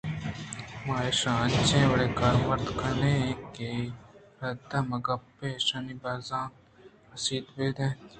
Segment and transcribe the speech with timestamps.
[0.85, 3.69] ما اشاں انچیں وڑے ءَ کارمرد کن ایں کہ
[4.41, 6.53] رد مہ کپ ایں ءُ اشانی بزانت
[7.09, 7.99] راست بہ بنت